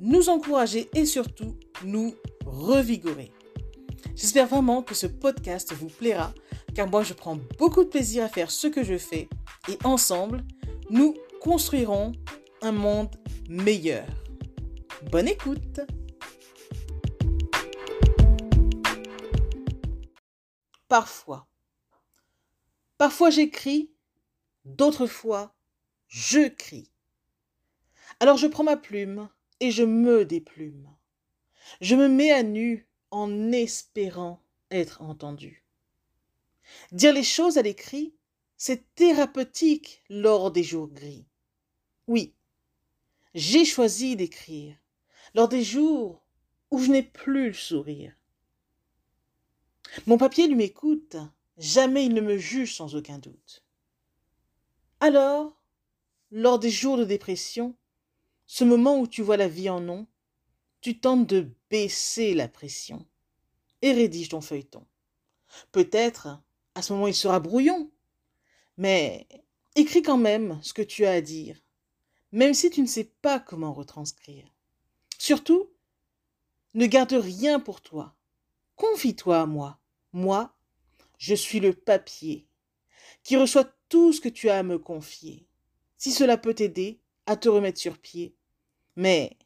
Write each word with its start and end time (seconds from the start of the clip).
nous 0.00 0.28
encourager 0.28 0.88
et 0.94 1.06
surtout 1.06 1.56
nous 1.84 2.14
revigorer. 2.44 3.32
J'espère 4.14 4.46
vraiment 4.46 4.82
que 4.82 4.94
ce 4.94 5.06
podcast 5.06 5.72
vous 5.72 5.88
plaira 5.88 6.32
car 6.74 6.88
moi 6.88 7.02
je 7.02 7.14
prends 7.14 7.38
beaucoup 7.58 7.84
de 7.84 7.88
plaisir 7.88 8.24
à 8.24 8.28
faire 8.28 8.50
ce 8.50 8.66
que 8.66 8.82
je 8.82 8.98
fais 8.98 9.28
et 9.68 9.78
ensemble 9.84 10.44
nous 10.90 11.14
construirons 11.40 12.12
un 12.62 12.72
monde 12.72 13.14
meilleur. 13.48 14.06
Bonne 15.10 15.28
écoute 15.28 15.80
Parfois. 20.88 21.48
Parfois 22.96 23.30
j'écris, 23.30 23.90
d'autres 24.64 25.06
fois 25.06 25.54
je 26.08 26.48
crie. 26.48 26.90
Alors 28.20 28.36
je 28.36 28.46
prends 28.46 28.64
ma 28.64 28.76
plume 28.76 29.28
et 29.60 29.70
je 29.70 29.82
me 29.82 30.24
déplume. 30.24 30.88
Je 31.80 31.96
me 31.96 32.08
mets 32.08 32.32
à 32.32 32.42
nu 32.42 32.88
en 33.10 33.52
espérant 33.52 34.42
être 34.70 35.02
entendu. 35.02 35.64
Dire 36.92 37.12
les 37.12 37.22
choses 37.22 37.58
à 37.58 37.62
l'écrit, 37.62 38.14
c'est 38.56 38.94
thérapeutique 38.94 40.02
lors 40.08 40.50
des 40.50 40.62
jours 40.62 40.88
gris. 40.88 41.26
Oui, 42.06 42.34
j'ai 43.34 43.64
choisi 43.64 44.16
d'écrire 44.16 44.76
lors 45.34 45.48
des 45.48 45.62
jours 45.62 46.26
où 46.70 46.78
je 46.78 46.90
n'ai 46.90 47.02
plus 47.02 47.48
le 47.48 47.54
sourire. 47.54 48.14
Mon 50.06 50.18
papier 50.18 50.46
lui 50.46 50.56
m'écoute, 50.56 51.16
jamais 51.58 52.06
il 52.06 52.14
ne 52.14 52.20
me 52.20 52.36
juge 52.38 52.74
sans 52.74 52.96
aucun 52.96 53.18
doute. 53.18 53.64
Alors, 55.00 55.60
lors 56.30 56.58
des 56.58 56.70
jours 56.70 56.96
de 56.96 57.04
dépression, 57.04 57.76
ce 58.46 58.64
moment 58.64 59.00
où 59.00 59.06
tu 59.06 59.22
vois 59.22 59.36
la 59.36 59.48
vie 59.48 59.68
en 59.68 59.80
nom, 59.80 60.06
tu 60.80 60.98
tentes 60.98 61.26
de 61.26 61.50
baisser 61.70 62.34
la 62.34 62.48
pression 62.48 63.04
et 63.82 63.92
rédige 63.92 64.28
ton 64.28 64.40
feuilleton. 64.40 64.86
Peut-être, 65.72 66.40
à 66.74 66.82
ce 66.82 66.92
moment, 66.92 67.08
il 67.08 67.14
sera 67.14 67.40
brouillon, 67.40 67.90
mais 68.76 69.26
écris 69.74 70.02
quand 70.02 70.18
même 70.18 70.58
ce 70.62 70.72
que 70.72 70.82
tu 70.82 71.06
as 71.06 71.12
à 71.12 71.20
dire, 71.20 71.60
même 72.32 72.54
si 72.54 72.70
tu 72.70 72.82
ne 72.82 72.86
sais 72.86 73.12
pas 73.22 73.40
comment 73.40 73.72
retranscrire. 73.72 74.52
Surtout, 75.18 75.70
ne 76.74 76.86
garde 76.86 77.12
rien 77.12 77.58
pour 77.58 77.80
toi. 77.80 78.14
Confie-toi 78.76 79.40
à 79.40 79.46
moi. 79.46 79.80
Moi, 80.12 80.54
je 81.18 81.34
suis 81.34 81.60
le 81.60 81.72
papier 81.72 82.46
qui 83.22 83.36
reçoit 83.36 83.72
tout 83.88 84.12
ce 84.12 84.20
que 84.20 84.28
tu 84.28 84.50
as 84.50 84.58
à 84.58 84.62
me 84.62 84.78
confier. 84.78 85.46
Si 85.96 86.12
cela 86.12 86.36
peut 86.36 86.54
t'aider 86.54 87.00
à 87.26 87.36
te 87.36 87.48
remettre 87.48 87.78
sur 87.78 87.98
pied, 87.98 88.34
mais 88.96 89.36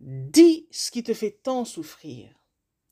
dis 0.00 0.66
ce 0.70 0.90
qui 0.90 1.02
te 1.02 1.14
fait 1.14 1.38
tant 1.42 1.64
souffrir, 1.64 2.32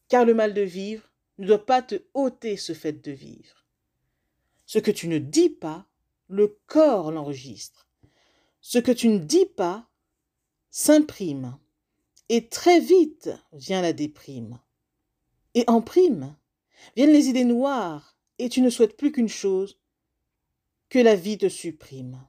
car 0.09 0.25
le 0.25 0.35
mal 0.35 0.55
de 0.55 0.63
vivre 0.63 1.11
ne 1.39 1.47
doit 1.47 1.65
pas 1.65 1.83
te 1.83 2.03
ôter 2.15 2.57
ce 2.57 2.73
fait 2.73 2.93
de 2.93 3.13
vivre. 3.13 3.67
Ce 4.67 4.79
que 4.79 4.91
tu 4.91 5.09
ne 5.09 5.19
dis 5.19 5.51
pas, 5.51 5.87
le 6.29 6.59
corps 6.67 7.11
l'enregistre. 7.11 7.89
Ce 8.61 8.79
que 8.79 8.93
tu 8.93 9.09
ne 9.09 9.19
dis 9.19 9.47
pas 9.47 9.89
s'imprime, 10.71 11.59
et 12.29 12.47
très 12.49 12.79
vite 12.79 13.31
vient 13.53 13.83
la 13.83 13.93
déprime. 13.93 14.61
Et 15.55 15.65
en 15.67 15.81
prime 15.81 16.37
viennent 16.95 17.13
les 17.13 17.29
idées 17.29 17.45
noires, 17.45 18.17
et 18.39 18.49
tu 18.49 18.61
ne 18.61 18.71
souhaites 18.71 18.97
plus 18.97 19.11
qu'une 19.11 19.29
chose, 19.29 19.81
que 20.89 20.99
la 20.99 21.17
vie 21.17 21.39
te 21.39 21.49
supprime. 21.49 22.25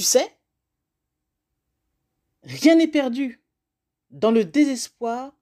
Tu 0.00 0.06
sais, 0.06 0.34
rien 2.42 2.76
n'est 2.76 2.88
perdu. 2.88 3.42
Dans 4.08 4.30
le 4.30 4.46
désespoir, 4.46 5.36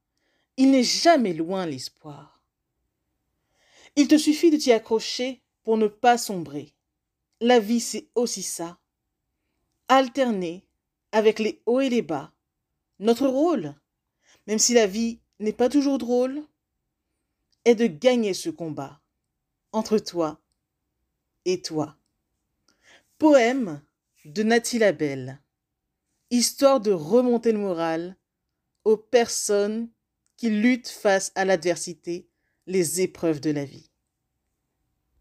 il 0.56 0.72
n'est 0.72 0.82
jamais 0.82 1.32
loin 1.32 1.64
l'espoir. 1.64 2.42
Il 3.94 4.08
te 4.08 4.18
suffit 4.18 4.50
de 4.50 4.56
t'y 4.56 4.72
accrocher 4.72 5.42
pour 5.62 5.76
ne 5.76 5.86
pas 5.86 6.18
sombrer. 6.18 6.74
La 7.40 7.60
vie, 7.60 7.78
c'est 7.78 8.08
aussi 8.16 8.42
ça. 8.42 8.80
Alterner 9.86 10.66
avec 11.12 11.38
les 11.38 11.62
hauts 11.66 11.78
et 11.78 11.88
les 11.88 12.02
bas. 12.02 12.32
Notre 12.98 13.28
rôle, 13.28 13.76
même 14.48 14.58
si 14.58 14.74
la 14.74 14.88
vie 14.88 15.20
n'est 15.38 15.52
pas 15.52 15.68
toujours 15.68 15.98
drôle, 15.98 16.42
est 17.64 17.76
de 17.76 17.86
gagner 17.86 18.34
ce 18.34 18.50
combat 18.50 19.00
entre 19.70 19.98
toi 19.98 20.40
et 21.44 21.62
toi. 21.62 21.96
Poème 23.18 23.80
de 24.24 24.42
Nathalie 24.42 24.80
Labelle. 24.80 25.40
Histoire 26.30 26.80
de 26.80 26.90
remonter 26.90 27.52
le 27.52 27.58
moral 27.58 28.16
aux 28.84 28.96
personnes 28.96 29.90
qui 30.36 30.50
luttent 30.50 30.88
face 30.88 31.32
à 31.34 31.44
l'adversité, 31.44 32.28
les 32.66 33.00
épreuves 33.00 33.40
de 33.40 33.50
la 33.50 33.64
vie. 33.64 33.87